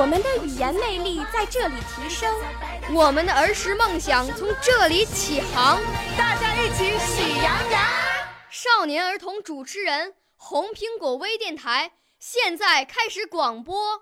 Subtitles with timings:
[0.00, 2.34] 我们的语言魅力在这里提升，
[2.90, 5.78] 我们的儿时梦想从这里起航。
[6.16, 7.82] 大家一起喜羊羊。
[8.48, 14.00] 少年儿童主持人，红苹果微电台现在开始广播。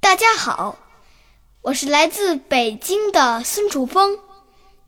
[0.00, 0.78] 大家好，
[1.60, 4.18] 我是来自北京的孙楚风，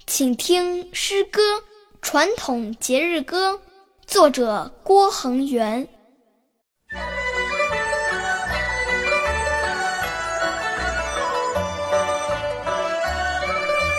[0.07, 1.57] 请听诗歌
[2.01, 3.53] 《传统节日歌》，
[4.15, 5.89] 作者郭恒元。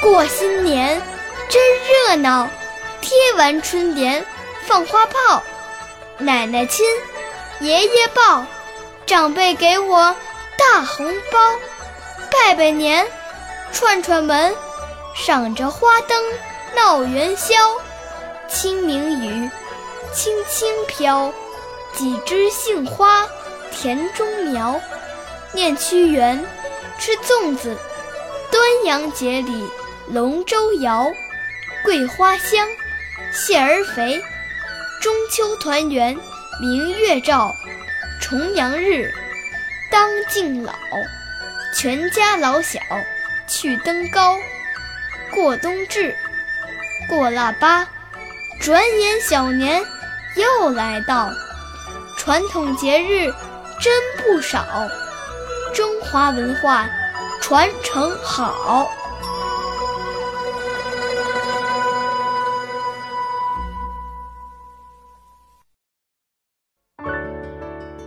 [0.02, 1.02] 过新年
[1.50, 2.48] 真热闹，
[3.02, 4.26] 贴完春联
[4.66, 5.44] 放花炮，
[6.18, 6.86] 奶奶亲，
[7.60, 8.46] 爷爷抱，
[9.06, 10.16] 长辈给我。
[10.58, 11.38] 大红包，
[12.32, 13.06] 拜拜年，
[13.74, 14.56] 串串门，
[15.14, 16.24] 赏着花灯
[16.74, 17.54] 闹元宵。
[18.48, 19.50] 清明雨，
[20.14, 21.34] 轻轻飘，
[21.94, 23.28] 几枝杏花
[23.72, 24.80] 田中苗。
[25.52, 26.44] 念屈原，
[27.00, 27.78] 吃粽子，
[28.52, 29.70] 端阳节里
[30.08, 31.06] 龙舟摇。
[31.84, 32.68] 桂花香，
[33.32, 34.22] 蟹儿肥，
[35.02, 36.18] 中秋团圆
[36.60, 37.56] 明月照，
[38.20, 39.14] 重阳日。
[39.92, 40.74] 当敬老，
[41.74, 42.80] 全家老小
[43.48, 44.36] 去登高。
[45.32, 46.16] 过冬至，
[47.08, 47.88] 过腊八，
[48.60, 49.86] 转眼小年
[50.36, 51.30] 又来到。
[52.18, 53.32] 传统节日
[53.80, 54.66] 真不少，
[55.74, 56.88] 中华文化
[57.40, 58.90] 传承好。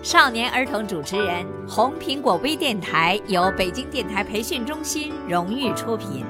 [0.02, 6.24] 少年儿童主持人，红苹果微电台由北京电台培训中心荣誉出品，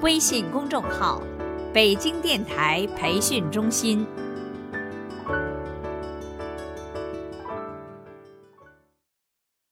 [0.00, 1.22] 微信公众号：
[1.72, 4.06] 北京电台培训中心。